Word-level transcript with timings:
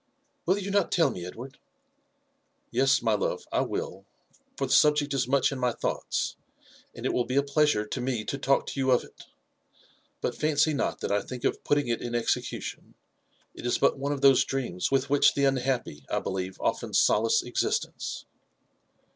"Will 0.47 0.57
you 0.57 0.71
not 0.71 0.91
tell 0.91 1.11
me, 1.11 1.27
Edward?"" 1.27 1.59
Yes, 2.71 3.03
my 3.03 3.13
love, 3.13 3.43
I 3.51 3.61
will, 3.61 4.03
for 4.57 4.65
the 4.65 4.73
subject 4.73 5.13
is 5.13 5.27
much 5.27 5.51
in 5.51 5.59
my 5.59 5.73
thieugii<a» 5.73 6.35
and 6.95 7.05
it 7.05 7.13
will 7.13 7.23
be 7.27 7.35
a 7.35 7.43
pleasure 7.43 7.85
to 7.85 8.01
me 8.01 8.23
to 8.25 8.39
talk 8.39 8.65
to 8.65 8.79
you 8.79 8.89
of 8.89 9.03
ii. 9.03 9.09
Bat 10.19 10.33
fancy 10.33 10.73
Mt 10.73 11.01
that 11.01 11.11
I 11.11 11.21
think 11.21 11.43
of 11.43 11.63
putting 11.63 11.87
it 11.87 12.01
in 12.01 12.15
execution: 12.15 12.95
it 13.53 13.63
is 13.67 13.77
but 13.77 13.99
one 13.99 14.11
ot 14.13 14.23
those 14.23 14.43
dreams 14.43 14.89
with 14.89 15.11
which 15.11 15.35
the 15.35 15.45
unhappy, 15.45 16.03
I 16.09 16.19
believe, 16.19 16.57
olten 16.57 16.95
solace 16.95 17.43
existence." 17.43 18.25